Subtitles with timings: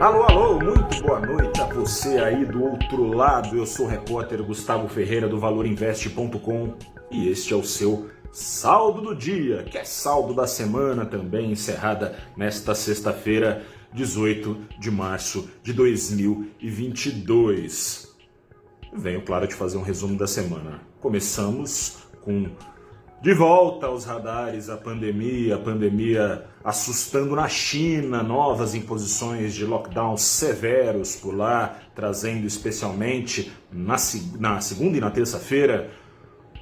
[0.00, 3.54] Alô, alô, muito boa noite a você aí do outro lado.
[3.54, 6.72] Eu sou o repórter Gustavo Ferreira do ValorInvest.com
[7.10, 12.16] e este é o seu saldo do dia, que é saldo da semana também, encerrada
[12.34, 18.08] nesta sexta-feira, 18 de março de 2022.
[18.94, 20.80] Venho, claro, de fazer um resumo da semana.
[20.98, 22.46] Começamos com
[23.22, 30.22] de volta aos radares a pandemia, a pandemia assustando na China, novas imposições de lockdowns
[30.22, 33.96] severos por lá, trazendo especialmente na,
[34.38, 35.90] na segunda e na terça-feira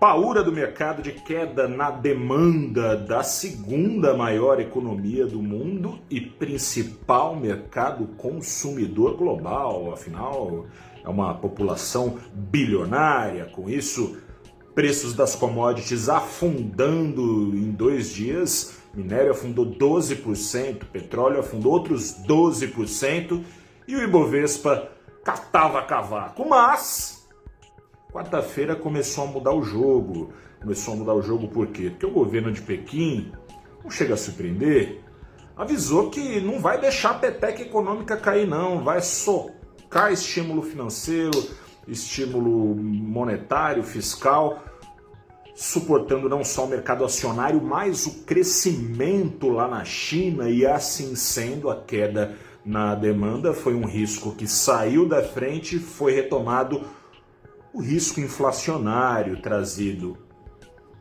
[0.00, 7.34] paura do mercado de queda na demanda da segunda maior economia do mundo e principal
[7.36, 9.92] mercado consumidor global.
[9.92, 10.66] Afinal,
[11.04, 14.18] é uma população bilionária, com isso
[14.76, 18.76] preços das commodities afundando em dois dias.
[18.94, 23.42] Minério afundou 12%, petróleo afundou outros 12%
[23.88, 24.90] e o Ibovespa
[25.24, 26.46] catava cavaco.
[26.46, 27.26] Mas,
[28.12, 30.34] quarta-feira começou a mudar o jogo.
[30.60, 31.88] Começou a mudar o jogo por quê?
[31.88, 33.32] Porque o governo de Pequim,
[33.82, 35.00] não chega a surpreender,
[35.56, 41.48] avisou que não vai deixar a peteca econômica cair não, vai socar estímulo financeiro,
[41.86, 44.62] estímulo monetário, fiscal,
[45.54, 51.70] suportando não só o mercado acionário, mas o crescimento lá na China e assim sendo
[51.70, 53.54] a queda na demanda.
[53.54, 56.82] Foi um risco que saiu da frente, foi retomado.
[57.72, 60.25] O risco inflacionário trazido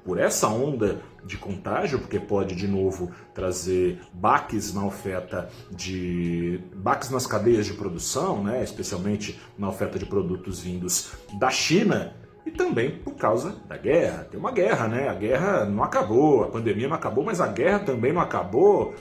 [0.05, 7.09] por essa onda de contágio, porque pode de novo trazer baques na oferta de baques
[7.09, 12.13] nas cadeias de produção, né, especialmente na oferta de produtos vindos da China.
[12.45, 14.25] E também por causa da guerra.
[14.25, 15.09] Tem uma guerra, né?
[15.09, 18.93] A guerra não acabou, a pandemia não acabou, mas a guerra também não acabou.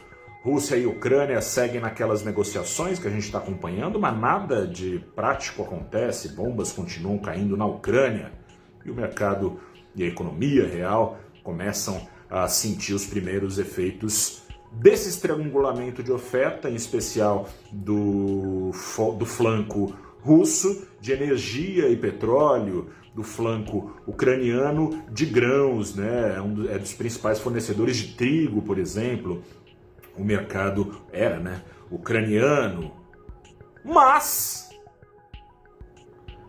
[0.43, 5.63] Rússia e Ucrânia seguem naquelas negociações que a gente está acompanhando, mas nada de prático
[5.63, 6.31] acontece.
[6.31, 8.33] Bombas continuam caindo na Ucrânia
[8.83, 9.61] e o mercado
[9.95, 16.75] e a economia real começam a sentir os primeiros efeitos desse estrangulamento de oferta, em
[16.75, 18.73] especial do,
[19.17, 26.35] do flanco russo de energia e petróleo, do flanco ucraniano de grãos, né?
[26.37, 29.43] é, um, é dos principais fornecedores de trigo, por exemplo.
[30.17, 32.93] O mercado era né, ucraniano.
[33.85, 34.69] Mas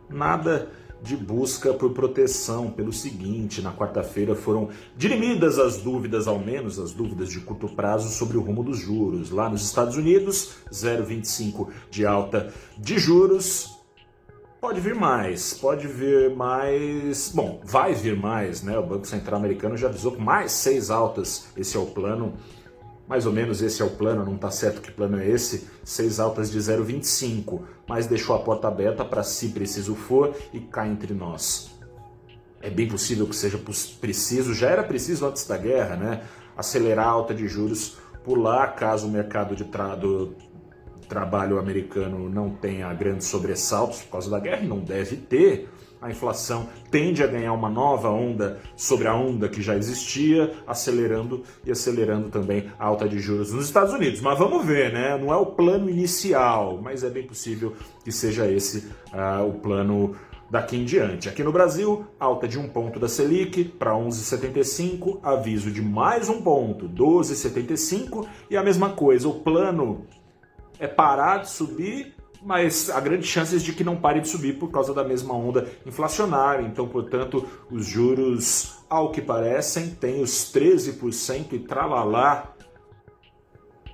[0.10, 0.70] nada
[1.02, 2.70] de busca por proteção.
[2.70, 8.10] Pelo seguinte, na quarta-feira foram dirimidas as dúvidas, ao menos as dúvidas de curto prazo,
[8.10, 9.32] sobre o rumo dos juros.
[9.32, 13.76] Lá nos Estados Unidos, 0,25 de alta de juros.
[14.60, 17.32] Pode vir mais, pode vir mais.
[17.36, 18.78] Bom, vai vir mais, né?
[18.80, 21.50] O Banco Central Americano já avisou que mais seis altas.
[21.56, 22.34] Esse é o plano
[23.08, 26.20] mais ou menos esse é o plano, não está certo que plano é esse, seis
[26.20, 31.14] altas de 0,25, mas deixou a porta aberta para se preciso for e cá entre
[31.14, 31.72] nós.
[32.62, 33.60] É bem possível que seja
[34.02, 36.24] preciso, já era preciso antes da guerra, né?
[36.58, 40.34] Acelerar a alta de juros por lá, caso o mercado de tra do
[41.08, 45.70] trabalho americano não tenha grandes sobressaltos por causa da guerra, e não deve ter
[46.06, 51.42] a inflação tende a ganhar uma nova onda sobre a onda que já existia, acelerando
[51.66, 54.22] e acelerando também a alta de juros nos Estados Unidos.
[54.22, 55.18] Mas vamos ver, né?
[55.18, 57.74] Não é o plano inicial, mas é bem possível
[58.04, 60.16] que seja esse uh, o plano
[60.48, 61.28] daqui em diante.
[61.28, 66.40] Aqui no Brasil, alta de um ponto da Selic para 11,75, aviso de mais um
[66.40, 70.06] ponto, 12,75 e a mesma coisa, o plano
[70.80, 72.14] é parar de subir
[72.46, 75.68] mas há grandes chances de que não pare de subir por causa da mesma onda
[75.84, 76.64] inflacionária.
[76.64, 82.54] Então, portanto, os juros, ao que parecem, têm os 13% e tralalá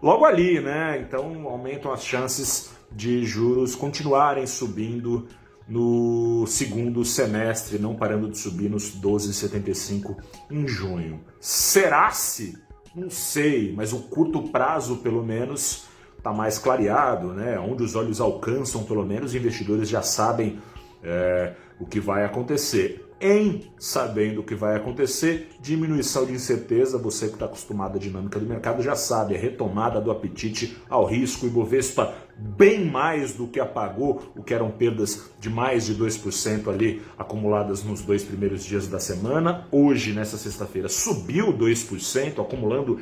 [0.04, 1.00] logo ali, né?
[1.00, 5.28] Então, aumentam as chances de juros continuarem subindo
[5.66, 10.18] no segundo semestre, não parando de subir nos 12,75
[10.50, 11.24] em junho.
[11.40, 12.62] Será-se?
[12.94, 15.86] Não sei, mas o curto prazo, pelo menos,
[16.22, 17.60] está mais clareado, né?
[17.60, 20.60] onde os olhos alcançam, pelo menos, os investidores já sabem
[21.04, 23.08] é, o que vai acontecer.
[23.20, 28.40] Em sabendo o que vai acontecer, diminuição de incerteza, você que está acostumado à dinâmica
[28.40, 33.48] do mercado já sabe, a retomada do apetite ao risco, e Bovespa bem mais do
[33.48, 38.64] que apagou, o que eram perdas de mais de 2% ali acumuladas nos dois primeiros
[38.64, 39.68] dias da semana.
[39.72, 43.00] Hoje, nessa sexta-feira, subiu 2%, acumulando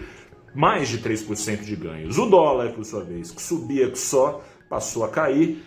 [0.54, 2.18] mais de 3% de ganhos.
[2.18, 5.64] O dólar, por sua vez, que subia que só, passou a cair,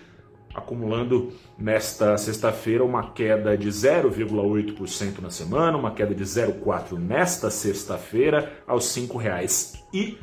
[0.54, 8.52] acumulando nesta sexta-feira uma queda de 0,8% na semana, uma queda de 0,4% nesta sexta-feira,
[8.66, 10.18] aos R$ 5,00 e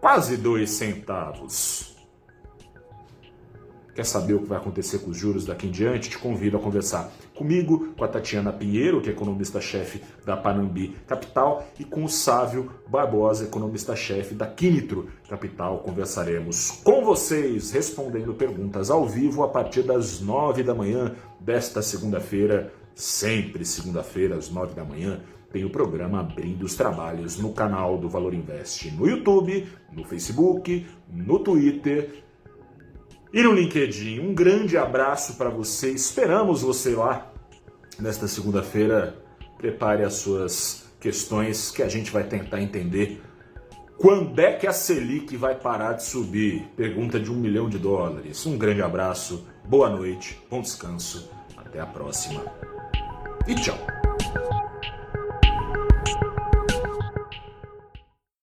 [0.00, 1.89] quase dois centavos.
[3.94, 6.10] Quer saber o que vai acontecer com os juros daqui em diante?
[6.10, 11.66] Te convido a conversar comigo, com a Tatiana Pinheiro, que é economista-chefe da Panambi Capital,
[11.78, 15.78] e com o Sávio Barbosa, economista-chefe da Quinitro Capital.
[15.78, 22.72] Conversaremos com vocês, respondendo perguntas ao vivo a partir das nove da manhã desta segunda-feira,
[22.94, 25.20] sempre segunda-feira, às nove da manhã
[25.52, 30.86] tem o programa Abrindo os Trabalhos no canal do Valor Invest no YouTube, no Facebook,
[31.12, 32.22] no Twitter
[33.32, 34.20] e no LinkedIn.
[34.20, 35.90] Um grande abraço para você.
[35.90, 37.30] Esperamos você lá
[37.98, 39.16] nesta segunda-feira.
[39.58, 43.22] Prepare as suas questões que a gente vai tentar entender.
[43.98, 46.66] Quando é que a Selic vai parar de subir?
[46.74, 48.46] Pergunta de um milhão de dólares.
[48.46, 52.42] Um grande abraço, boa noite, bom descanso, até a próxima
[53.46, 53.78] e tchau.